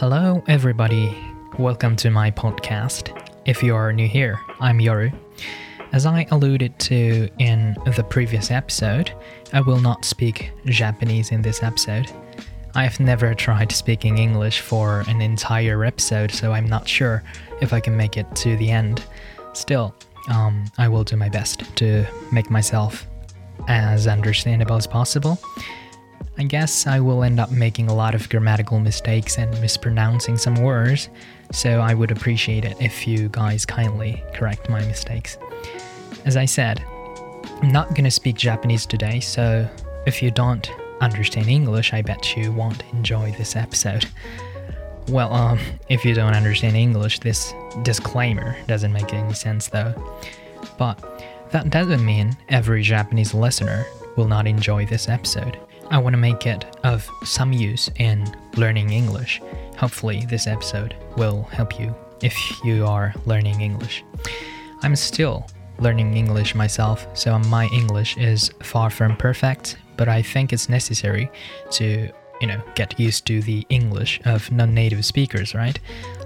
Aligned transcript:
Hello, 0.00 0.42
everybody. 0.48 1.14
Welcome 1.58 1.94
to 1.96 2.10
my 2.10 2.30
podcast. 2.30 3.14
If 3.44 3.62
you 3.62 3.74
are 3.74 3.92
new 3.92 4.08
here, 4.08 4.40
I'm 4.58 4.78
Yoru. 4.78 5.14
As 5.92 6.06
I 6.06 6.26
alluded 6.30 6.78
to 6.78 7.28
in 7.38 7.76
the 7.84 8.02
previous 8.02 8.50
episode, 8.50 9.12
I 9.52 9.60
will 9.60 9.78
not 9.78 10.06
speak 10.06 10.52
Japanese 10.64 11.32
in 11.32 11.42
this 11.42 11.62
episode. 11.62 12.10
I 12.74 12.84
have 12.84 12.98
never 12.98 13.34
tried 13.34 13.72
speaking 13.72 14.16
English 14.16 14.60
for 14.60 15.00
an 15.00 15.20
entire 15.20 15.84
episode, 15.84 16.30
so 16.32 16.52
I'm 16.52 16.66
not 16.66 16.88
sure 16.88 17.22
if 17.60 17.74
I 17.74 17.80
can 17.80 17.94
make 17.94 18.16
it 18.16 18.34
to 18.36 18.56
the 18.56 18.70
end. 18.70 19.04
Still, 19.52 19.94
um, 20.30 20.64
I 20.78 20.88
will 20.88 21.04
do 21.04 21.16
my 21.16 21.28
best 21.28 21.76
to 21.76 22.06
make 22.32 22.48
myself 22.48 23.06
as 23.68 24.06
understandable 24.06 24.76
as 24.76 24.86
possible. 24.86 25.38
I 26.40 26.44
guess 26.44 26.86
I 26.86 27.00
will 27.00 27.22
end 27.22 27.38
up 27.38 27.50
making 27.50 27.88
a 27.88 27.94
lot 27.94 28.14
of 28.14 28.26
grammatical 28.30 28.80
mistakes 28.80 29.36
and 29.36 29.50
mispronouncing 29.60 30.38
some 30.38 30.54
words, 30.54 31.10
so 31.52 31.80
I 31.80 31.92
would 31.92 32.10
appreciate 32.10 32.64
it 32.64 32.80
if 32.80 33.06
you 33.06 33.28
guys 33.28 33.66
kindly 33.66 34.24
correct 34.32 34.70
my 34.70 34.80
mistakes. 34.86 35.36
As 36.24 36.38
I 36.38 36.46
said, 36.46 36.82
I'm 37.60 37.70
not 37.70 37.94
gonna 37.94 38.10
speak 38.10 38.36
Japanese 38.36 38.86
today, 38.86 39.20
so 39.20 39.68
if 40.06 40.22
you 40.22 40.30
don't 40.30 40.72
understand 41.02 41.48
English, 41.48 41.92
I 41.92 42.00
bet 42.00 42.34
you 42.34 42.52
won't 42.52 42.84
enjoy 42.94 43.32
this 43.32 43.54
episode. 43.54 44.06
Well, 45.08 45.34
um, 45.34 45.58
if 45.90 46.06
you 46.06 46.14
don't 46.14 46.34
understand 46.34 46.74
English, 46.74 47.18
this 47.18 47.52
disclaimer 47.82 48.56
doesn't 48.66 48.94
make 48.94 49.12
any 49.12 49.34
sense 49.34 49.68
though. 49.68 49.92
But 50.78 51.50
that 51.50 51.68
doesn't 51.68 52.02
mean 52.02 52.34
every 52.48 52.80
Japanese 52.82 53.34
listener 53.34 53.84
will 54.16 54.26
not 54.26 54.46
enjoy 54.46 54.86
this 54.86 55.06
episode. 55.06 55.58
I 55.90 55.98
want 55.98 56.14
to 56.14 56.18
make 56.18 56.46
it 56.46 56.64
of 56.84 57.08
some 57.24 57.52
use 57.52 57.90
in 57.96 58.32
learning 58.56 58.90
English. 58.90 59.42
Hopefully, 59.76 60.24
this 60.28 60.46
episode 60.46 60.94
will 61.16 61.42
help 61.44 61.80
you 61.80 61.92
if 62.22 62.36
you 62.64 62.86
are 62.86 63.12
learning 63.26 63.60
English. 63.60 64.04
I'm 64.82 64.94
still 64.94 65.48
learning 65.80 66.16
English 66.16 66.54
myself, 66.54 67.08
so 67.14 67.36
my 67.40 67.66
English 67.72 68.16
is 68.18 68.52
far 68.62 68.88
from 68.88 69.16
perfect, 69.16 69.78
but 69.96 70.08
I 70.08 70.22
think 70.22 70.52
it's 70.52 70.68
necessary 70.68 71.28
to, 71.72 72.08
you 72.40 72.46
know, 72.46 72.62
get 72.76 73.00
used 73.00 73.26
to 73.26 73.42
the 73.42 73.66
English 73.68 74.20
of 74.26 74.48
non 74.52 74.72
native 74.72 75.04
speakers, 75.04 75.56
right? 75.56 75.78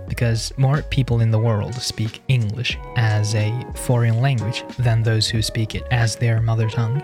Because 0.09 0.53
more 0.59 0.83
people 0.83 1.21
in 1.21 1.31
the 1.31 1.39
world 1.39 1.75
speak 1.75 2.21
English 2.29 2.77
as 2.97 3.35
a 3.35 3.51
foreign 3.75 4.21
language 4.21 4.63
than 4.79 5.03
those 5.03 5.27
who 5.27 5.41
speak 5.41 5.75
it 5.75 5.85
as 5.91 6.17
their 6.17 6.43
mother 6.43 6.69
tongue. 6.69 7.03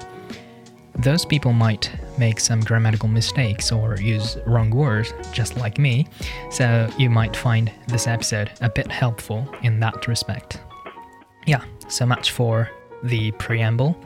Those 1.03 1.25
people 1.25 1.55
might 1.55 1.91
make 2.19 2.39
some 2.39 2.61
grammatical 2.61 3.09
mistakes 3.09 3.73
or 3.73 3.97
use 3.99 4.37
wrong 4.47 4.71
words, 4.71 5.15
just 5.33 5.57
like 5.57 5.79
me, 5.79 6.07
so 6.51 6.91
you 6.99 7.09
might 7.09 7.35
find 7.35 7.73
this 7.89 8.07
episode 8.07 8.51
a 8.61 8.69
bit 8.69 8.91
helpful 8.91 9.49
in 9.63 9.81
that 9.81 10.07
respect. 10.07 10.61
Yeah, 11.47 11.65
so 11.89 12.05
much 12.05 12.33
for 12.33 12.69
the 13.03 13.31
preamble. 13.33 13.97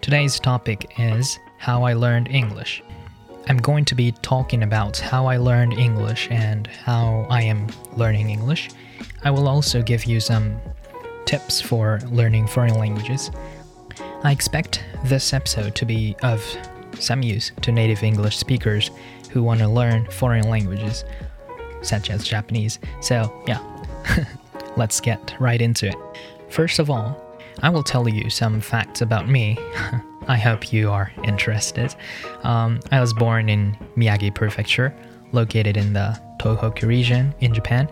Today's 0.00 0.38
topic 0.38 0.94
is 1.00 1.40
how 1.58 1.82
I 1.82 1.94
learned 1.94 2.28
English. 2.28 2.80
I'm 3.48 3.58
going 3.58 3.84
to 3.86 3.96
be 3.96 4.12
talking 4.22 4.62
about 4.62 4.98
how 4.98 5.26
I 5.26 5.36
learned 5.36 5.72
English 5.72 6.28
and 6.30 6.68
how 6.68 7.26
I 7.28 7.42
am 7.42 7.66
learning 7.96 8.30
English. 8.30 8.70
I 9.24 9.32
will 9.32 9.48
also 9.48 9.82
give 9.82 10.04
you 10.04 10.20
some 10.20 10.60
tips 11.24 11.60
for 11.60 11.98
learning 12.06 12.46
foreign 12.46 12.78
languages. 12.78 13.32
I 14.24 14.32
expect 14.32 14.82
this 15.04 15.32
episode 15.32 15.76
to 15.76 15.86
be 15.86 16.16
of 16.24 16.44
some 16.98 17.22
use 17.22 17.52
to 17.62 17.70
native 17.70 18.02
English 18.02 18.36
speakers 18.36 18.90
who 19.30 19.44
want 19.44 19.60
to 19.60 19.68
learn 19.68 20.10
foreign 20.10 20.50
languages, 20.50 21.04
such 21.82 22.10
as 22.10 22.24
Japanese. 22.24 22.80
So, 23.00 23.32
yeah, 23.46 23.62
let's 24.76 25.00
get 25.00 25.36
right 25.38 25.60
into 25.60 25.86
it. 25.86 25.94
First 26.48 26.80
of 26.80 26.90
all, 26.90 27.16
I 27.62 27.70
will 27.70 27.84
tell 27.84 28.08
you 28.08 28.28
some 28.28 28.60
facts 28.60 29.02
about 29.02 29.28
me. 29.28 29.56
I 30.26 30.36
hope 30.36 30.72
you 30.72 30.90
are 30.90 31.12
interested. 31.22 31.94
Um, 32.42 32.80
I 32.90 33.00
was 33.00 33.14
born 33.14 33.48
in 33.48 33.76
Miyagi 33.96 34.34
Prefecture, 34.34 34.92
located 35.30 35.76
in 35.76 35.92
the 35.92 36.20
Tohoku 36.40 36.88
region 36.88 37.34
in 37.40 37.54
Japan, 37.54 37.88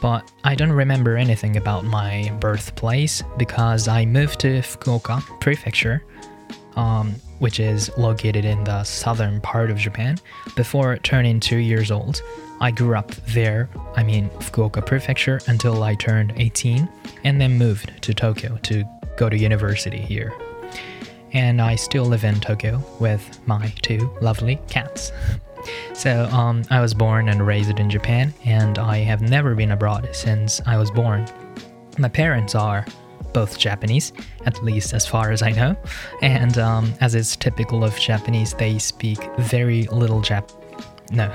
but 0.00 0.30
I 0.44 0.54
don't 0.54 0.72
remember 0.72 1.16
anything 1.16 1.56
about 1.56 1.84
my 1.84 2.32
birthplace 2.40 3.22
because 3.36 3.88
I 3.88 4.04
moved 4.04 4.40
to 4.40 4.60
Fukuoka 4.60 5.22
Prefecture, 5.40 6.04
um, 6.76 7.14
which 7.38 7.60
is 7.60 7.90
located 7.96 8.44
in 8.44 8.64
the 8.64 8.84
southern 8.84 9.40
part 9.40 9.70
of 9.70 9.78
Japan, 9.78 10.18
before 10.54 10.96
turning 10.98 11.40
two 11.40 11.58
years 11.58 11.90
old. 11.90 12.22
I 12.60 12.70
grew 12.70 12.96
up 12.96 13.10
there, 13.26 13.68
I 13.96 14.02
mean 14.02 14.30
Fukuoka 14.30 14.84
Prefecture, 14.84 15.40
until 15.46 15.82
I 15.82 15.94
turned 15.94 16.32
18, 16.36 16.88
and 17.24 17.40
then 17.40 17.58
moved 17.58 18.02
to 18.02 18.14
Tokyo 18.14 18.58
to 18.62 18.84
go 19.16 19.28
to 19.28 19.36
university 19.36 20.00
here. 20.00 20.32
And 21.32 21.60
I 21.60 21.74
still 21.74 22.04
live 22.04 22.24
in 22.24 22.40
Tokyo 22.40 22.82
with 22.98 23.40
my 23.46 23.72
two 23.82 24.10
lovely 24.20 24.58
cats. 24.68 25.12
So, 25.94 26.24
um, 26.26 26.62
I 26.70 26.80
was 26.80 26.94
born 26.94 27.28
and 27.28 27.46
raised 27.46 27.78
in 27.78 27.90
Japan, 27.90 28.32
and 28.44 28.78
I 28.78 28.98
have 28.98 29.22
never 29.22 29.54
been 29.54 29.72
abroad 29.72 30.08
since 30.12 30.60
I 30.66 30.76
was 30.76 30.90
born. 30.90 31.26
My 31.98 32.08
parents 32.08 32.54
are 32.54 32.84
both 33.32 33.58
Japanese, 33.58 34.12
at 34.46 34.62
least 34.64 34.94
as 34.94 35.06
far 35.06 35.30
as 35.30 35.42
I 35.42 35.50
know, 35.50 35.76
and 36.22 36.56
um, 36.58 36.94
as 37.00 37.14
is 37.14 37.36
typical 37.36 37.84
of 37.84 37.94
Japanese, 37.98 38.54
they 38.54 38.78
speak 38.78 39.18
very 39.38 39.84
little 39.84 40.22
Jap. 40.22 40.50
No, 41.12 41.30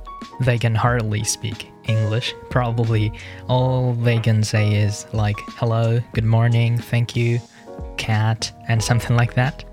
they 0.40 0.58
can 0.58 0.74
hardly 0.74 1.22
speak 1.24 1.70
English. 1.84 2.34
Probably 2.50 3.12
all 3.48 3.92
they 3.92 4.18
can 4.18 4.42
say 4.42 4.74
is 4.74 5.06
like 5.12 5.36
hello, 5.50 6.00
good 6.14 6.24
morning, 6.24 6.78
thank 6.78 7.14
you, 7.14 7.40
cat, 7.96 8.52
and 8.68 8.82
something 8.82 9.16
like 9.16 9.34
that. 9.34 9.64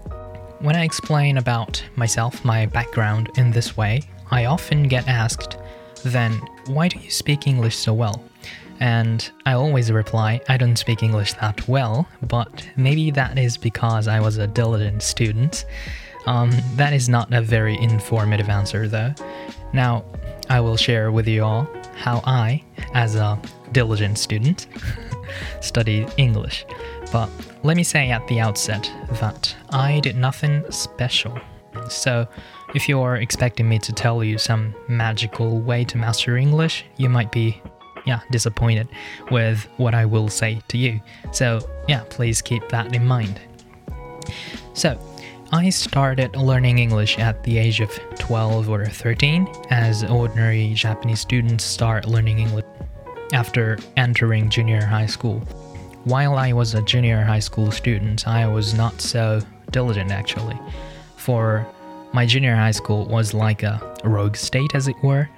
When 0.63 0.78
I 0.78 0.85
explain 0.85 1.40
about 1.40 1.84
myself, 1.97 2.46
my 2.46 2.68
background 2.68 3.29
in 3.35 3.51
this 3.51 3.75
way, 3.75 4.01
I 4.31 4.46
often 4.46 4.84
get 4.88 5.09
asked, 5.09 5.57
then 6.06 6.31
why 6.68 6.88
do 6.88 6.97
you 7.00 7.12
speak 7.12 7.47
English 7.47 7.75
so 7.75 7.94
well? 7.94 8.24
And 8.79 9.29
I 9.46 9.56
always 9.56 9.91
reply, 9.91 10.40
I 10.47 10.56
don't 10.56 10.78
speak 10.78 11.03
English 11.03 11.34
that 11.34 11.68
well, 11.68 12.07
but 12.29 12.66
maybe 12.78 13.12
that 13.12 13.38
is 13.38 13.57
because 13.57 14.07
I 14.07 14.22
was 14.22 14.38
a 14.38 14.47
diligent 14.47 15.03
student. 15.03 15.66
Um, 16.28 16.50
that 16.78 16.94
is 16.94 17.09
not 17.09 17.34
a 17.34 17.41
very 17.41 17.78
informative 17.79 18.47
answer, 18.47 18.88
though. 18.88 19.13
Now, 19.73 20.06
I 20.50 20.62
will 20.62 20.78
share 20.78 21.12
with 21.12 21.28
you 21.28 21.44
all 21.44 21.68
how 21.97 22.22
I, 22.23 22.63
as 22.94 23.16
a 23.16 23.38
diligent 23.73 24.18
student, 24.18 24.68
studied 25.59 26.09
English. 26.16 26.66
But 27.13 27.29
let 27.62 27.78
me 27.78 27.84
say 27.84 28.09
at 28.09 28.28
the 28.28 28.40
outset 28.40 28.91
that 29.22 29.56
I 29.69 30.00
did 30.00 30.18
nothing 30.18 30.63
special. 30.72 31.40
So, 31.88 32.28
if 32.74 32.90
you're 32.90 33.18
expecting 33.18 33.69
me 33.69 33.78
to 33.79 33.94
tell 33.94 34.24
you 34.24 34.40
some 34.40 34.74
magical 34.88 35.59
way 35.59 35.84
to 35.85 35.97
master 36.00 36.38
English, 36.38 36.85
you 36.97 37.09
might 37.09 37.31
be, 37.31 37.62
yeah, 38.07 38.22
disappointed 38.31 38.88
with 39.29 39.68
what 39.78 39.94
I 39.94 40.06
will 40.06 40.28
say 40.28 40.62
to 40.69 40.78
you. 40.78 41.00
So, 41.31 41.59
yeah, 41.88 42.03
please 42.09 42.41
keep 42.41 42.68
that 42.69 42.96
in 42.96 43.06
mind. 43.06 43.40
So, 44.73 45.00
I 45.52 45.69
started 45.69 46.35
learning 46.35 46.79
English 46.79 47.19
at 47.19 47.44
the 47.44 47.59
age 47.59 47.79
of 47.79 47.91
12 48.18 48.69
or 48.69 48.85
13, 48.88 49.47
as 49.69 50.03
ordinary 50.03 50.73
Japanese 50.73 51.19
students 51.19 51.63
start 51.63 52.07
learning 52.07 52.40
English 52.40 52.66
after 53.34 53.78
entering 53.97 54.50
junior 54.50 54.84
high 54.84 55.06
school. 55.06 55.44
While 56.06 56.36
I 56.36 56.53
was 56.53 56.74
a 56.74 56.81
junior 56.81 57.22
high 57.24 57.40
school 57.40 57.72
student, 57.72 58.28
I 58.28 58.47
was 58.47 58.74
not 58.74 59.02
so 59.02 59.41
diligent 59.72 60.12
actually. 60.12 60.59
For 61.16 61.66
my 62.14 62.26
junior 62.26 62.55
high 62.55 62.72
school 62.72 63.05
was 63.05 63.34
like 63.34 63.64
a 63.64 63.96
rogue 64.03 64.35
state, 64.35 64.76
as 64.76 64.88
it 64.88 64.96
were. 65.02 65.29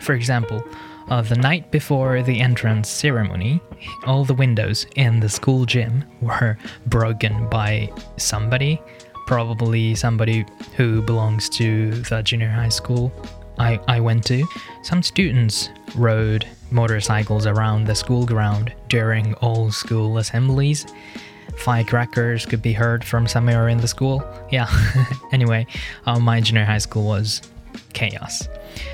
For 0.00 0.14
example, 0.14 0.62
uh, 1.08 1.22
the 1.22 1.36
night 1.36 1.70
before 1.70 2.22
the 2.22 2.40
entrance 2.40 2.88
ceremony, 2.88 3.60
all 4.06 4.24
the 4.24 4.34
windows 4.34 4.86
in 4.96 5.20
the 5.20 5.28
school 5.28 5.64
gym 5.64 6.04
were 6.20 6.58
broken 6.86 7.48
by 7.48 7.90
somebody 8.16 8.80
probably 9.26 9.94
somebody 9.94 10.44
who 10.76 11.02
belongs 11.02 11.48
to 11.48 11.90
the 11.90 12.22
junior 12.22 12.48
high 12.48 12.68
school 12.68 13.12
I, 13.58 13.80
I 13.86 14.00
went 14.00 14.24
to. 14.26 14.44
Some 14.82 15.02
students 15.02 15.70
rode 15.94 16.46
motorcycles 16.70 17.46
around 17.46 17.86
the 17.86 17.94
school 17.94 18.26
ground 18.26 18.72
during 18.88 19.34
all 19.34 19.70
school 19.70 20.18
assemblies. 20.18 20.86
Firecrackers 21.56 22.46
could 22.46 22.62
be 22.62 22.72
heard 22.72 23.04
from 23.04 23.26
somewhere 23.26 23.68
in 23.68 23.78
the 23.78 23.88
school. 23.88 24.24
Yeah, 24.50 24.68
anyway, 25.32 25.66
uh, 26.06 26.18
my 26.18 26.40
junior 26.40 26.64
high 26.64 26.78
school 26.78 27.04
was 27.04 27.42
chaos. 27.92 28.48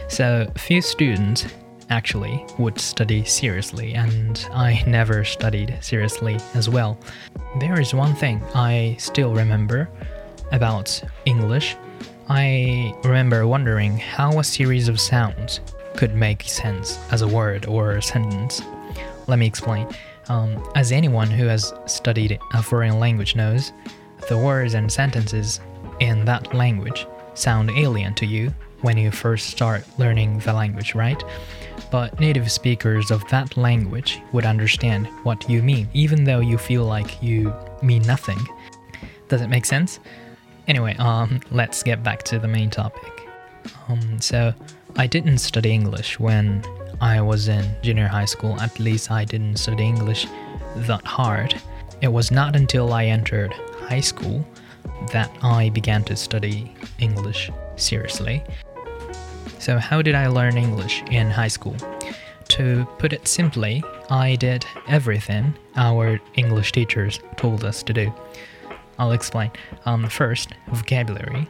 So, 0.08 0.50
few 0.56 0.82
students 0.82 1.46
actually 1.88 2.44
would 2.58 2.78
study 2.78 3.24
seriously, 3.24 3.94
and 3.94 4.46
I 4.52 4.82
never 4.86 5.24
studied 5.24 5.78
seriously 5.80 6.38
as 6.54 6.68
well. 6.68 6.98
There 7.58 7.80
is 7.80 7.94
one 7.94 8.14
thing 8.14 8.42
I 8.54 8.96
still 8.98 9.34
remember 9.34 9.88
about 10.52 11.02
English, 11.24 11.76
I 12.32 12.94
remember 13.02 13.44
wondering 13.44 13.98
how 13.98 14.38
a 14.38 14.44
series 14.44 14.86
of 14.86 15.00
sounds 15.00 15.58
could 15.96 16.14
make 16.14 16.42
sense 16.42 16.98
as 17.10 17.22
a 17.22 17.28
word 17.28 17.66
or 17.66 17.92
a 17.92 18.02
sentence. 18.02 18.62
Let 19.26 19.38
me 19.38 19.46
explain. 19.46 19.88
Um, 20.28 20.62
as 20.74 20.92
anyone 20.92 21.30
who 21.30 21.46
has 21.46 21.72
studied 21.86 22.38
a 22.54 22.62
foreign 22.62 22.98
language 23.00 23.34
knows, 23.34 23.72
the 24.28 24.38
words 24.38 24.74
and 24.74 24.90
sentences 24.90 25.60
in 25.98 26.24
that 26.24 26.54
language 26.54 27.06
sound 27.34 27.70
alien 27.70 28.14
to 28.14 28.26
you 28.26 28.54
when 28.82 28.96
you 28.96 29.10
first 29.10 29.48
start 29.48 29.84
learning 29.98 30.38
the 30.40 30.52
language, 30.52 30.94
right? 30.94 31.22
But 31.90 32.18
native 32.20 32.50
speakers 32.50 33.10
of 33.10 33.26
that 33.28 33.56
language 33.56 34.20
would 34.32 34.46
understand 34.46 35.06
what 35.24 35.48
you 35.48 35.62
mean, 35.62 35.88
even 35.92 36.24
though 36.24 36.40
you 36.40 36.58
feel 36.58 36.84
like 36.84 37.22
you 37.22 37.52
mean 37.82 38.02
nothing. 38.02 38.38
Does 39.28 39.42
it 39.42 39.48
make 39.48 39.64
sense? 39.64 40.00
Anyway, 40.68 40.94
um, 40.98 41.40
let's 41.50 41.82
get 41.82 42.02
back 42.02 42.22
to 42.24 42.38
the 42.38 42.48
main 42.48 42.70
topic. 42.70 43.28
Um, 43.88 44.20
so, 44.20 44.54
I 44.96 45.06
didn't 45.06 45.38
study 45.38 45.72
English 45.72 46.18
when 46.18 46.64
I 47.00 47.20
was 47.20 47.48
in 47.48 47.64
junior 47.82 48.08
high 48.08 48.24
school. 48.24 48.60
At 48.60 48.78
least 48.78 49.10
I 49.10 49.24
didn't 49.24 49.56
study 49.56 49.84
English 49.84 50.26
that 50.76 51.04
hard. 51.06 51.54
It 52.00 52.08
was 52.08 52.30
not 52.30 52.56
until 52.56 52.92
I 52.92 53.06
entered 53.06 53.52
high 53.88 54.00
school 54.00 54.46
that 55.12 55.30
I 55.42 55.70
began 55.70 56.04
to 56.04 56.16
study 56.16 56.74
English 56.98 57.50
seriously. 57.76 58.42
So, 59.58 59.78
how 59.78 60.02
did 60.02 60.14
I 60.14 60.26
learn 60.28 60.56
English 60.56 61.02
in 61.10 61.30
high 61.30 61.48
school? 61.48 61.76
To 62.48 62.86
put 62.98 63.12
it 63.12 63.28
simply, 63.28 63.82
I 64.10 64.36
did 64.36 64.66
everything 64.88 65.54
our 65.76 66.18
English 66.34 66.72
teachers 66.72 67.20
told 67.36 67.64
us 67.64 67.82
to 67.84 67.92
do. 67.92 68.12
I'll 68.98 69.12
explain. 69.12 69.50
Um, 69.86 70.08
first, 70.08 70.50
vocabulary. 70.68 71.48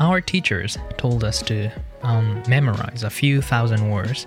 Our 0.00 0.20
teachers 0.20 0.76
told 0.96 1.22
us 1.22 1.40
to 1.42 1.70
um, 2.02 2.42
memorize 2.48 3.04
a 3.04 3.10
few 3.10 3.40
thousand 3.40 3.90
words 3.90 4.26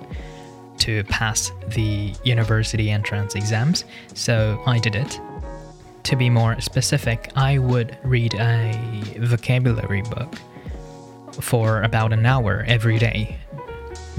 to 0.79 1.03
pass 1.05 1.51
the 1.67 2.13
university 2.23 2.89
entrance 2.89 3.35
exams, 3.35 3.83
so 4.13 4.61
I 4.65 4.79
did 4.79 4.95
it. 4.95 5.19
To 6.03 6.15
be 6.15 6.29
more 6.29 6.59
specific, 6.61 7.31
I 7.35 7.57
would 7.57 7.97
read 8.03 8.33
a 8.35 9.15
vocabulary 9.19 10.03
book 10.03 10.35
for 11.33 11.81
about 11.81 12.13
an 12.13 12.25
hour 12.25 12.63
every 12.67 12.97
day 12.97 13.37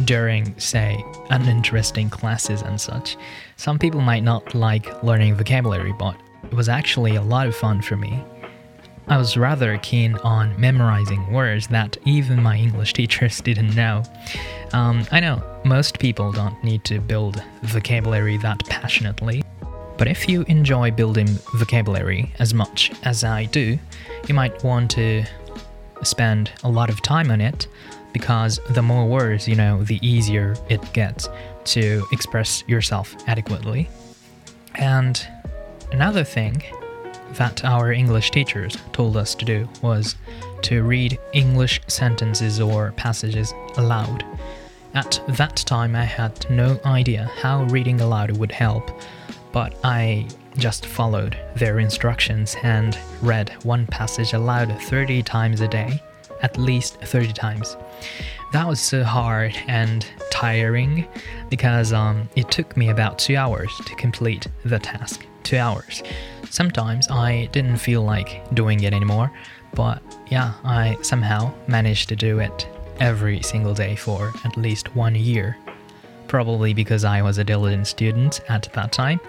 during, 0.04 0.58
say, 0.58 1.02
uninteresting 1.30 2.10
classes 2.10 2.62
and 2.62 2.80
such. 2.80 3.16
Some 3.56 3.78
people 3.78 4.00
might 4.00 4.22
not 4.22 4.54
like 4.54 5.02
learning 5.02 5.34
vocabulary, 5.36 5.92
but 5.98 6.16
it 6.44 6.54
was 6.54 6.68
actually 6.68 7.16
a 7.16 7.22
lot 7.22 7.46
of 7.46 7.56
fun 7.56 7.80
for 7.80 7.96
me. 7.96 8.22
I 9.10 9.16
was 9.16 9.38
rather 9.38 9.78
keen 9.78 10.16
on 10.19 10.58
memorizing 10.60 11.32
words 11.32 11.66
that 11.69 11.96
even 12.05 12.43
my 12.43 12.58
English 12.58 12.93
teachers 12.93 13.40
didn't 13.44 13.75
know. 13.75 14.02
Um, 14.75 15.06
I 15.10 15.19
know 15.20 15.43
most 15.64 15.99
people 15.99 16.31
don't 16.31 16.62
need 16.62 16.84
to 16.84 17.00
build 17.00 17.43
vocabulary 17.62 18.37
that 18.38 18.62
passionately, 18.66 19.43
but 19.96 20.08
if 20.08 20.28
you 20.28 20.43
enjoy 20.43 20.90
building 20.90 21.26
vocabulary 21.55 22.34
as 22.38 22.52
much 22.52 22.93
as 23.05 23.25
I 23.25 23.46
do, 23.46 23.78
you 24.26 24.34
might 24.34 24.62
want 24.62 24.90
to 24.93 25.25
spend 26.02 26.52
a 26.62 26.69
lot 26.69 26.90
of 26.90 27.00
time 27.00 27.31
on 27.31 27.40
it 27.40 27.66
because 28.12 28.61
the 28.70 28.82
more 28.82 29.06
words 29.06 29.49
you 29.49 29.54
know, 29.54 29.82
the 29.84 29.99
easier 30.06 30.54
it 30.69 30.93
gets 30.93 31.31
to 31.64 32.04
express 32.12 32.62
yourself 32.69 33.16
adequately. 33.26 33.88
And 34.75 35.26
another 35.93 36.25
thing 36.25 36.62
that 37.34 37.64
our 37.64 37.92
English 37.92 38.30
teachers 38.30 38.76
told 38.92 39.16
us 39.16 39.34
to 39.34 39.44
do 39.44 39.69
was 39.82 40.16
to 40.62 40.82
read 40.82 41.19
English 41.32 41.80
sentences 41.86 42.60
or 42.60 42.92
passages 42.92 43.54
aloud. 43.76 44.25
At 44.94 45.20
that 45.28 45.56
time, 45.56 45.94
I 45.94 46.04
had 46.04 46.48
no 46.50 46.80
idea 46.84 47.30
how 47.36 47.64
reading 47.64 48.00
aloud 48.00 48.36
would 48.36 48.52
help, 48.52 48.90
but 49.52 49.76
I 49.84 50.26
just 50.56 50.86
followed 50.86 51.38
their 51.54 51.78
instructions 51.78 52.56
and 52.62 52.98
read 53.22 53.50
one 53.62 53.86
passage 53.86 54.32
aloud 54.32 54.76
30 54.82 55.22
times 55.22 55.60
a 55.60 55.69
day, 55.69 56.02
at 56.42 56.58
least 56.58 56.96
30 57.00 57.32
times. 57.32 57.76
That 58.52 58.66
was 58.66 58.80
so 58.80 59.04
hard 59.04 59.54
and 59.66 60.06
tiring 60.30 61.06
because 61.50 61.92
um, 61.92 62.28
it 62.34 62.50
took 62.50 62.76
me 62.76 62.88
about 62.88 63.19
two 63.19 63.36
hours 63.36 63.70
to 63.86 63.94
complete 63.96 64.46
the 64.64 64.78
task. 64.78 65.27
Two 65.48 65.56
hours. 65.56 66.02
Sometimes 66.50 67.08
I 67.10 67.46
didn't 67.52 67.78
feel 67.78 68.02
like 68.02 68.42
doing 68.54 68.82
it 68.82 68.92
anymore, 68.92 69.32
but 69.72 70.02
yeah, 70.28 70.52
I 70.62 70.98
somehow 71.00 71.54
managed 71.66 72.10
to 72.10 72.16
do 72.16 72.38
it 72.38 72.68
every 73.00 73.40
single 73.40 73.72
day 73.72 73.96
for 73.96 74.30
at 74.44 74.58
least 74.58 74.94
one 74.94 75.14
year 75.14 75.56
probably 76.26 76.74
because 76.74 77.02
I 77.02 77.22
was 77.22 77.38
a 77.38 77.44
diligent 77.44 77.86
student 77.86 78.42
at 78.50 78.70
that 78.74 78.92
time. 78.92 79.20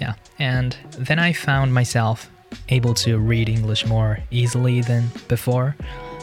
Yeah, 0.00 0.14
and 0.38 0.76
then 0.96 1.18
I 1.18 1.32
found 1.32 1.74
myself 1.74 2.30
able 2.68 2.94
to 2.94 3.18
read 3.18 3.48
English 3.48 3.84
more 3.84 4.20
easily 4.30 4.80
than 4.80 5.08
before. 5.26 5.74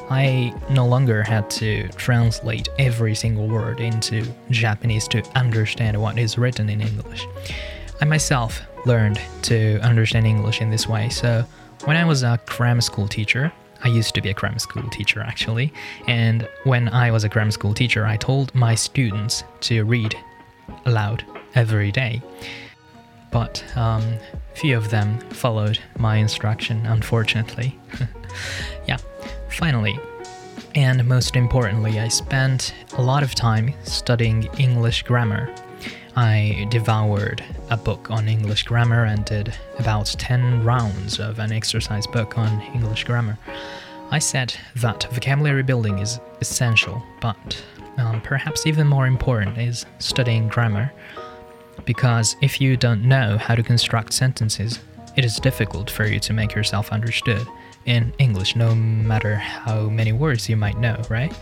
I 0.10 0.54
no 0.70 0.88
longer 0.88 1.24
had 1.24 1.50
to 1.52 1.90
translate 1.90 2.70
every 2.80 3.16
single 3.16 3.50
word 3.50 3.82
into 3.82 4.26
Japanese 4.50 5.10
to 5.10 5.24
understand 5.38 6.02
what 6.02 6.18
is 6.18 6.38
written 6.38 6.70
in 6.70 6.80
English. 6.80 7.28
I 8.00 8.06
myself 8.06 8.62
learned 8.86 9.20
to 9.44 9.80
understand 9.82 10.26
English 10.26 10.62
in 10.62 10.70
this 10.70 10.88
way, 10.88 11.10
so 11.10 11.46
when 11.86 11.98
I 11.98 12.06
was 12.06 12.24
a 12.24 12.40
grammar 12.46 12.82
school 12.82 13.08
teacher, 13.08 13.52
I 13.84 13.88
used 13.88 14.14
to 14.16 14.22
be 14.22 14.30
a 14.30 14.34
grammar 14.34 14.60
school 14.60 14.88
teacher 14.90 15.22
actually, 15.22 15.74
and 16.08 16.48
when 16.64 16.90
I 16.90 17.12
was 17.12 17.24
a 17.24 17.30
grammar 17.30 17.52
school 17.52 17.74
teacher, 17.74 18.06
I 18.06 18.18
told 18.18 18.54
my 18.54 18.76
students 18.76 19.44
to 19.62 19.84
read 19.84 20.16
aloud 20.86 21.26
every 21.56 21.92
day. 21.92 22.22
But 23.32 23.64
um, 23.76 24.04
few 24.54 24.78
of 24.78 24.90
them 24.90 25.20
followed 25.30 25.80
my 25.98 26.18
instruction, 26.18 26.86
unfortunately. 26.86 27.80
yeah, 28.88 28.98
finally, 29.50 29.98
and 30.76 31.06
most 31.06 31.36
importantly, 31.36 32.00
I 32.00 32.08
spent 32.08 32.74
a 32.94 33.02
lot 33.02 33.24
of 33.24 33.36
time 33.36 33.74
studying 33.84 34.44
English 34.58 35.04
grammar. 35.04 35.54
I 36.16 36.68
devoured 36.70 37.44
a 37.72 37.78
book 37.78 38.12
on 38.12 38.28
English 38.28 38.64
grammar 38.64 39.06
and 39.06 39.24
did 39.24 39.56
about 39.80 40.06
10 40.06 40.64
rounds 40.64 41.20
of 41.20 41.40
an 41.40 41.54
exercise 41.54 42.06
book 42.06 42.38
on 42.38 42.62
English 42.74 43.06
grammar. 43.06 43.38
I 44.12 44.20
said 44.20 44.54
that 44.76 45.08
vocabulary 45.12 45.64
building 45.64 46.00
is 46.00 46.20
essential, 46.42 47.02
but 47.22 47.64
um, 47.98 48.22
perhaps 48.22 48.68
even 48.68 48.88
more 48.88 49.08
important 49.08 49.58
is 49.58 49.86
studying 50.00 50.50
grammar. 50.50 50.92
Because 51.86 52.36
if 52.42 52.60
you 52.60 52.76
don't 52.76 53.04
know 53.06 53.38
how 53.38 53.56
to 53.56 53.64
construct 53.64 54.12
sentences, 54.12 54.80
it 55.16 55.24
is 55.24 55.38
difficult 55.38 55.90
for 55.90 56.06
you 56.06 56.20
to 56.20 56.34
make 56.34 56.54
yourself 56.54 56.92
understood 56.92 57.48
in 57.86 58.14
English, 58.20 58.56
no 58.56 58.76
matter 58.76 59.36
how 59.36 59.90
many 59.90 60.12
words 60.12 60.50
you 60.50 60.58
might 60.58 60.78
know, 60.78 61.02
right? 61.10 61.34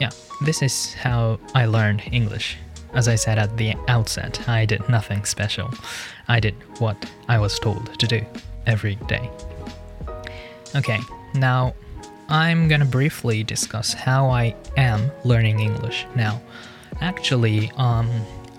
Yeah, 0.00 0.10
this 0.46 0.62
is 0.62 0.94
how 0.94 1.38
I 1.54 1.66
learned 1.66 2.02
English. 2.10 2.56
As 2.94 3.08
I 3.08 3.14
said 3.14 3.38
at 3.38 3.56
the 3.56 3.74
outset, 3.88 4.48
I 4.48 4.66
did 4.66 4.86
nothing 4.88 5.24
special. 5.24 5.70
I 6.28 6.40
did 6.40 6.54
what 6.78 6.96
I 7.28 7.38
was 7.38 7.58
told 7.58 7.98
to 7.98 8.06
do 8.06 8.24
every 8.66 8.96
day. 9.06 9.30
Okay, 10.74 11.00
now 11.34 11.74
I'm 12.28 12.68
gonna 12.68 12.84
briefly 12.84 13.42
discuss 13.44 13.92
how 13.92 14.28
I 14.30 14.54
am 14.76 15.10
learning 15.24 15.60
English 15.60 16.06
now. 16.14 16.40
Actually, 17.00 17.70
um, 17.76 18.08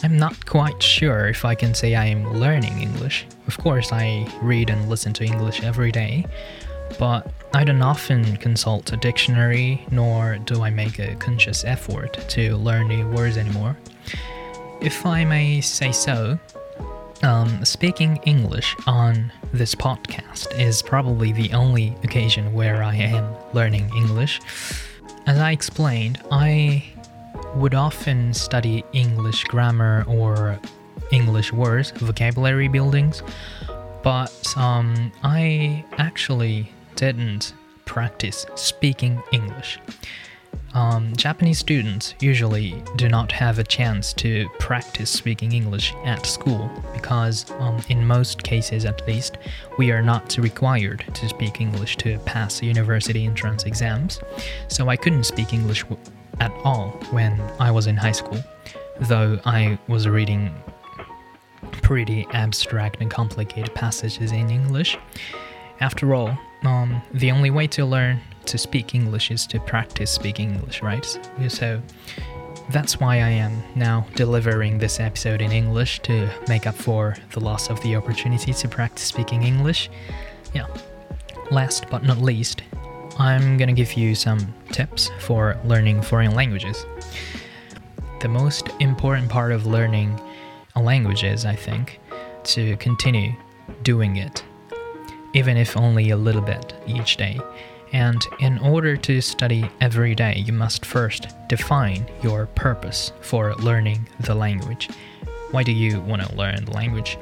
I'm 0.03 0.17
not 0.17 0.45
quite 0.45 0.81
sure 0.83 1.27
if 1.27 1.45
I 1.45 1.55
can 1.55 1.73
say 1.73 1.95
I 1.95 2.05
am 2.05 2.33
learning 2.33 2.81
English. 2.81 3.25
Of 3.47 3.57
course, 3.57 3.93
I 3.93 4.27
read 4.41 4.69
and 4.69 4.89
listen 4.89 5.13
to 5.13 5.23
English 5.23 5.63
every 5.63 5.91
day, 5.91 6.25
but 6.99 7.31
I 7.53 7.63
don't 7.63 7.81
often 7.81 8.37
consult 8.37 8.91
a 8.91 8.97
dictionary, 8.97 9.85
nor 9.91 10.37
do 10.39 10.61
I 10.61 10.71
make 10.71 10.99
a 10.99 11.15
conscious 11.15 11.63
effort 11.63 12.17
to 12.29 12.57
learn 12.57 12.89
new 12.89 13.07
words 13.09 13.37
anymore. 13.37 13.77
If 14.81 15.05
I 15.05 15.23
may 15.23 15.61
say 15.61 15.91
so, 15.91 16.37
um, 17.23 17.63
speaking 17.63 18.17
English 18.25 18.75
on 18.85 19.31
this 19.53 19.73
podcast 19.73 20.59
is 20.59 20.81
probably 20.81 21.31
the 21.31 21.53
only 21.53 21.95
occasion 22.03 22.53
where 22.53 22.83
I 22.83 22.95
am 22.95 23.33
learning 23.53 23.89
English. 23.95 24.41
As 25.25 25.39
I 25.39 25.51
explained, 25.51 26.19
I 26.31 26.83
would 27.55 27.73
often 27.73 28.33
study 28.33 28.83
English 28.91 29.45
grammar 29.45 30.03
or 30.07 30.59
English 31.11 31.53
words, 31.53 31.91
vocabulary 31.91 32.67
buildings, 32.67 33.23
but 34.03 34.53
um, 34.57 35.11
I 35.23 35.85
actually 35.97 36.71
didn't 36.95 37.53
practice 37.85 38.45
speaking 38.55 39.21
English. 39.31 39.79
Um, 40.73 41.15
Japanese 41.15 41.59
students 41.59 42.15
usually 42.19 42.83
do 42.95 43.07
not 43.07 43.31
have 43.31 43.59
a 43.59 43.63
chance 43.63 44.11
to 44.13 44.49
practice 44.57 45.11
speaking 45.11 45.51
English 45.51 45.93
at 46.03 46.25
school 46.25 46.71
because, 46.93 47.49
um, 47.59 47.79
in 47.89 48.07
most 48.07 48.41
cases 48.41 48.83
at 48.83 49.05
least, 49.07 49.37
we 49.77 49.91
are 49.91 50.01
not 50.01 50.35
required 50.37 51.05
to 51.13 51.29
speak 51.29 51.61
English 51.61 51.97
to 51.97 52.17
pass 52.19 52.63
university 52.63 53.25
entrance 53.25 53.65
exams. 53.65 54.19
So 54.67 54.89
I 54.89 54.95
couldn't 54.95 55.25
speak 55.25 55.53
English 55.53 55.85
at 56.39 56.51
all 56.63 56.89
when 57.11 57.39
I 57.59 57.69
was 57.69 57.85
in 57.85 57.95
high 57.95 58.11
school, 58.11 58.43
though 59.01 59.39
I 59.45 59.77
was 59.87 60.07
reading 60.07 60.55
pretty 61.83 62.25
abstract 62.31 62.97
and 62.99 63.11
complicated 63.11 63.75
passages 63.75 64.31
in 64.31 64.49
English. 64.49 64.97
After 65.81 66.15
all, 66.15 66.35
um, 66.63 67.01
the 67.13 67.31
only 67.31 67.49
way 67.49 67.67
to 67.67 67.85
learn 67.85 68.21
to 68.45 68.57
speak 68.57 68.93
English 68.93 69.31
is 69.31 69.47
to 69.47 69.59
practice 69.59 70.11
speaking 70.11 70.51
English, 70.51 70.81
right? 70.81 71.05
So 71.47 71.81
that's 72.69 72.99
why 72.99 73.15
I 73.15 73.29
am 73.29 73.61
now 73.75 74.05
delivering 74.15 74.77
this 74.77 74.99
episode 74.99 75.41
in 75.41 75.51
English 75.51 75.99
to 76.01 76.29
make 76.47 76.65
up 76.67 76.75
for 76.75 77.15
the 77.31 77.39
loss 77.39 77.69
of 77.69 77.81
the 77.81 77.95
opportunity 77.95 78.53
to 78.53 78.67
practice 78.67 79.03
speaking 79.03 79.43
English. 79.43 79.89
Yeah. 80.53 80.67
Last 81.51 81.89
but 81.89 82.03
not 82.03 82.19
least, 82.19 82.63
I'm 83.19 83.57
gonna 83.57 83.73
give 83.73 83.93
you 83.93 84.15
some 84.15 84.53
tips 84.71 85.11
for 85.19 85.57
learning 85.65 86.01
foreign 86.01 86.33
languages. 86.33 86.85
The 88.21 88.29
most 88.29 88.69
important 88.79 89.29
part 89.29 89.51
of 89.51 89.65
learning 89.65 90.19
a 90.75 90.81
language 90.81 91.23
is, 91.23 91.45
I 91.45 91.55
think, 91.55 91.99
to 92.45 92.77
continue 92.77 93.33
doing 93.83 94.15
it, 94.15 94.43
even 95.33 95.57
if 95.57 95.75
only 95.75 96.11
a 96.11 96.17
little 96.17 96.41
bit 96.41 96.73
each 96.87 97.17
day. 97.17 97.39
And 97.91 98.21
in 98.39 98.57
order 98.59 98.97
to 98.97 99.21
study 99.21 99.69
every 99.79 100.15
day, 100.15 100.43
you 100.45 100.53
must 100.53 100.85
first 100.85 101.27
define 101.47 102.07
your 102.23 102.47
purpose 102.47 103.11
for 103.21 103.53
learning 103.55 104.07
the 104.21 104.33
language. 104.33 104.89
Why 105.51 105.61
do 105.61 105.71
you 105.71 106.01
want 106.01 106.23
to 106.23 106.35
learn 106.35 106.65
the 106.65 106.71
language? 106.71 107.17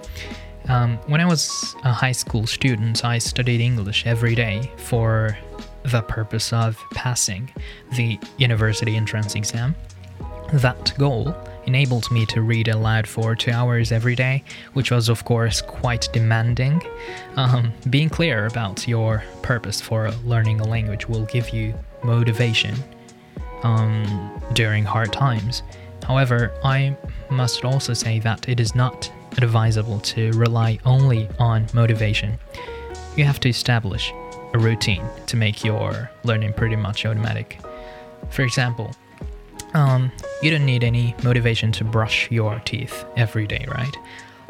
Um, 0.69 0.97
when 1.07 1.19
I 1.19 1.25
was 1.25 1.75
a 1.83 1.91
high 1.91 2.13
school 2.13 2.47
student, 2.47 3.03
I 3.03 3.17
studied 3.17 3.59
English 3.59 4.05
every 4.05 4.35
day 4.35 4.71
for 4.77 5.37
the 5.83 6.01
purpose 6.01 6.53
of 6.53 6.77
passing 6.93 7.51
the 7.97 8.19
university 8.37 8.95
entrance 8.95 9.35
exam. 9.35 9.75
That 10.53 10.93
goal 10.97 11.35
enabled 11.65 12.09
me 12.11 12.25
to 12.27 12.41
read 12.41 12.67
aloud 12.67 13.07
for 13.07 13.35
two 13.35 13.51
hours 13.51 13.91
every 13.91 14.15
day, 14.15 14.43
which 14.73 14.91
was, 14.91 15.09
of 15.09 15.23
course, 15.25 15.61
quite 15.61 16.07
demanding. 16.13 16.81
Um, 17.35 17.71
being 17.89 18.09
clear 18.09 18.45
about 18.47 18.87
your 18.87 19.23
purpose 19.41 19.81
for 19.81 20.11
learning 20.25 20.59
a 20.59 20.65
language 20.65 21.07
will 21.07 21.25
give 21.25 21.49
you 21.51 21.73
motivation 22.03 22.75
um, 23.63 24.41
during 24.53 24.83
hard 24.83 25.13
times. 25.13 25.63
However, 26.07 26.51
I 26.63 26.97
must 27.29 27.63
also 27.63 27.93
say 27.93 28.19
that 28.19 28.49
it 28.49 28.59
is 28.59 28.75
not 28.75 29.11
advisable 29.37 29.99
to 29.99 30.31
rely 30.31 30.79
only 30.85 31.29
on 31.39 31.67
motivation. 31.73 32.37
You 33.15 33.23
have 33.25 33.39
to 33.41 33.49
establish 33.49 34.11
a 34.53 34.59
routine 34.59 35.03
to 35.27 35.37
make 35.37 35.63
your 35.63 36.09
learning 36.23 36.53
pretty 36.53 36.75
much 36.75 37.05
automatic. 37.05 37.59
For 38.29 38.41
example, 38.43 38.91
um, 39.73 40.11
you 40.41 40.51
don't 40.51 40.65
need 40.65 40.83
any 40.83 41.15
motivation 41.23 41.71
to 41.73 41.83
brush 41.83 42.29
your 42.31 42.59
teeth 42.65 43.05
every 43.15 43.47
day, 43.47 43.65
right? 43.69 43.97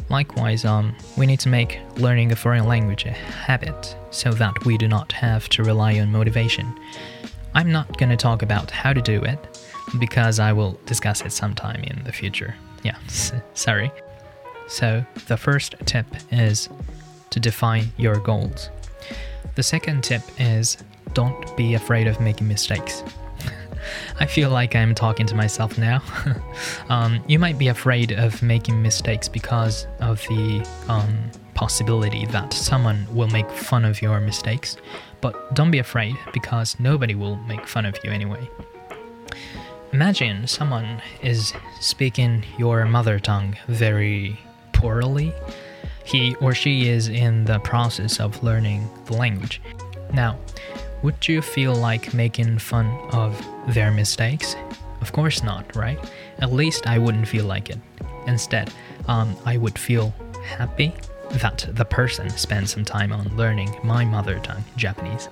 Likewise, 0.09 0.65
um, 0.65 0.95
we 1.17 1.25
need 1.25 1.39
to 1.41 1.49
make 1.49 1.79
learning 1.97 2.31
a 2.31 2.35
foreign 2.35 2.65
language 2.65 3.05
a 3.05 3.11
habit 3.11 3.95
so 4.09 4.31
that 4.33 4.65
we 4.65 4.77
do 4.77 4.87
not 4.87 5.11
have 5.11 5.47
to 5.49 5.63
rely 5.63 5.99
on 5.99 6.11
motivation. 6.11 6.73
I'm 7.53 7.71
not 7.71 7.97
going 7.97 8.09
to 8.09 8.17
talk 8.17 8.41
about 8.41 8.71
how 8.71 8.93
to 8.93 9.01
do 9.01 9.21
it 9.21 9.39
because 9.99 10.39
I 10.39 10.53
will 10.53 10.79
discuss 10.85 11.21
it 11.21 11.31
sometime 11.31 11.83
in 11.83 12.03
the 12.03 12.11
future. 12.11 12.55
Yeah, 12.83 12.97
sorry. 13.53 13.91
So, 14.67 15.05
the 15.27 15.37
first 15.37 15.75
tip 15.85 16.05
is 16.31 16.69
to 17.29 17.39
define 17.39 17.91
your 17.97 18.17
goals. 18.17 18.69
The 19.55 19.63
second 19.63 20.03
tip 20.03 20.21
is 20.39 20.77
don't 21.13 21.57
be 21.57 21.73
afraid 21.73 22.07
of 22.07 22.21
making 22.21 22.47
mistakes. 22.47 23.03
I 24.19 24.25
feel 24.25 24.50
like 24.50 24.75
I'm 24.75 24.93
talking 24.95 25.25
to 25.27 25.35
myself 25.35 25.77
now. 25.77 26.01
um, 26.89 27.23
you 27.27 27.39
might 27.39 27.57
be 27.57 27.67
afraid 27.67 28.11
of 28.11 28.41
making 28.41 28.81
mistakes 28.81 29.27
because 29.27 29.88
of 30.00 30.21
the 30.27 30.67
um, 30.88 31.31
possibility 31.53 32.25
that 32.27 32.53
someone 32.53 33.07
will 33.13 33.27
make 33.27 33.50
fun 33.51 33.85
of 33.85 34.01
your 34.01 34.19
mistakes, 34.19 34.77
but 35.21 35.53
don't 35.55 35.71
be 35.71 35.79
afraid 35.79 36.15
because 36.33 36.79
nobody 36.79 37.15
will 37.15 37.38
make 37.38 37.67
fun 37.67 37.85
of 37.85 37.97
you 38.03 38.11
anyway. 38.11 38.50
Imagine 39.93 40.47
someone 40.47 41.01
is 41.21 41.53
speaking 41.81 42.45
your 42.57 42.85
mother 42.85 43.19
tongue 43.19 43.57
very 43.67 44.39
poorly. 44.71 45.33
He 46.03 46.35
or 46.35 46.53
she 46.53 46.88
is 46.88 47.09
in 47.09 47.45
the 47.45 47.59
process 47.59 48.19
of 48.19 48.41
learning 48.41 48.89
the 49.05 49.13
language. 49.13 49.61
Now, 50.13 50.39
would 51.03 51.27
you 51.27 51.41
feel 51.41 51.75
like 51.75 52.13
making 52.13 52.60
fun 52.60 52.88
of 53.12 53.39
their 53.67 53.91
mistakes? 53.91 54.55
Of 55.01 55.12
course 55.12 55.43
not, 55.43 55.75
right? 55.75 56.00
At 56.39 56.53
least 56.53 56.88
I 56.88 57.00
wouldn't 57.00 57.27
feel 57.27 57.46
like 57.46 57.70
it. 57.70 57.79
Instead, 58.27 58.72
um, 59.08 59.36
I 59.46 59.58
would 59.58 59.77
feel 59.77 60.13
happy 60.43 60.93
that 61.31 61.67
the 61.72 61.86
person 61.86 62.29
spent 62.29 62.70
some 62.70 62.86
time 62.86 63.12
on 63.12 63.36
learning 63.36 63.75
my 63.84 64.05
mother 64.05 64.39
tongue, 64.39 64.63
Japanese. 64.75 65.29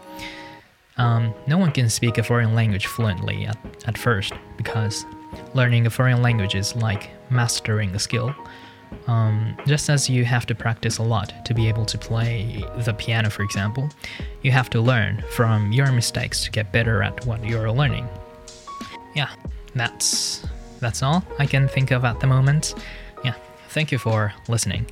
Um, 0.98 1.34
no 1.48 1.58
one 1.58 1.72
can 1.72 1.90
speak 1.90 2.18
a 2.18 2.24
foreign 2.24 2.56
language 2.56 2.88
fluently 2.88 3.46
at, 3.46 3.58
at 3.86 3.98
first 3.98 4.34
because 4.58 5.06
learning 5.54 5.86
a 5.86 5.90
foreign 5.90 6.22
language 6.22 6.56
is 6.56 6.76
like 6.76 7.10
mastering 7.30 7.96
a 7.96 8.00
skill 8.00 8.36
um, 9.08 9.58
just 9.65 9.89
as 9.89 10.10
you 10.10 10.25
have 10.25 10.46
to 10.48 10.55
practice 10.55 10.98
a 10.98 11.03
lot 11.03 11.34
to 11.46 11.53
be 11.53 11.67
able 11.67 11.86
to 11.86 11.98
play 11.98 12.63
the 12.79 12.93
piano, 12.93 13.29
for 13.29 13.43
example, 13.43 13.89
you 14.41 14.51
have 14.51 14.69
to 14.72 14.81
learn 14.81 15.24
from 15.31 15.72
your 15.72 15.91
mistakes 15.91 16.43
to 16.43 16.51
get 16.51 16.72
better 16.72 17.01
at 17.01 17.25
what 17.25 17.43
you're 17.43 17.72
learning. 17.72 18.08
Yeah, 19.15 19.29
that's 19.75 20.46
that's 20.79 21.03
all 21.03 21.24
I 21.39 21.46
can 21.46 21.67
think 21.67 21.91
of 21.91 22.05
at 22.05 22.19
the 22.19 22.27
moment. 22.27 22.75
Yeah, 23.24 23.36
thank 23.69 23.91
you 23.91 23.98
for 23.98 24.34
listening. 24.48 24.86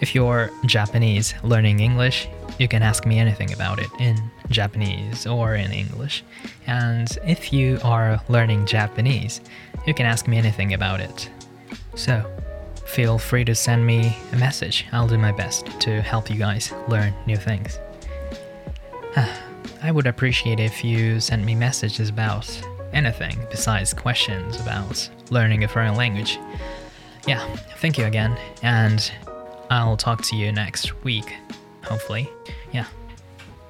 If 0.00 0.14
you're 0.14 0.50
Japanese 0.66 1.34
learning 1.42 1.80
English, 1.80 2.28
you 2.58 2.68
can 2.68 2.82
ask 2.82 3.06
me 3.06 3.18
anything 3.18 3.52
about 3.52 3.78
it 3.78 3.88
in 3.98 4.16
Japanese 4.50 5.26
or 5.26 5.54
in 5.54 5.72
English. 5.72 6.22
And 6.66 7.08
if 7.26 7.52
you 7.52 7.78
are 7.82 8.20
learning 8.28 8.66
Japanese, 8.66 9.40
you 9.86 9.94
can 9.94 10.06
ask 10.06 10.28
me 10.28 10.38
anything 10.38 10.74
about 10.74 11.00
it. 11.00 11.30
So, 11.94 12.24
feel 12.94 13.18
free 13.18 13.44
to 13.44 13.56
send 13.56 13.84
me 13.84 14.16
a 14.32 14.36
message. 14.36 14.86
I'll 14.92 15.08
do 15.08 15.18
my 15.18 15.32
best 15.32 15.66
to 15.80 16.00
help 16.00 16.30
you 16.30 16.36
guys 16.36 16.72
learn 16.86 17.12
new 17.26 17.36
things. 17.36 17.80
Ah, 19.16 19.42
I 19.82 19.90
would 19.90 20.06
appreciate 20.06 20.60
if 20.60 20.84
you 20.84 21.18
sent 21.18 21.44
me 21.44 21.56
messages 21.56 22.08
about 22.08 22.48
anything 22.92 23.36
besides 23.50 23.92
questions 23.92 24.60
about 24.60 25.08
learning 25.30 25.64
a 25.64 25.68
foreign 25.68 25.96
language. 25.96 26.38
Yeah, 27.26 27.44
thank 27.78 27.98
you 27.98 28.04
again, 28.04 28.38
and 28.62 29.10
I'll 29.70 29.96
talk 29.96 30.22
to 30.22 30.36
you 30.36 30.52
next 30.52 31.02
week, 31.02 31.34
hopefully. 31.82 32.28
Yeah. 32.72 32.86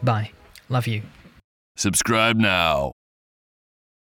Bye. 0.02 0.32
Love 0.68 0.86
you. 0.86 1.00
Subscribe 1.76 2.36
now. 2.36 2.92